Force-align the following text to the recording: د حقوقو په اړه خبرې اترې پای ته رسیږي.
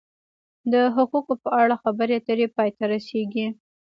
د 0.71 0.73
حقوقو 0.95 1.33
په 1.43 1.49
اړه 1.61 1.75
خبرې 1.83 2.13
اترې 2.17 2.47
پای 2.55 2.69
ته 2.77 2.83
رسیږي. 2.93 3.47